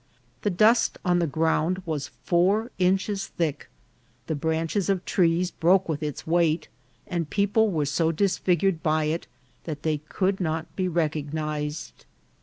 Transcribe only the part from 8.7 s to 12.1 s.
by it that they could not be recognised.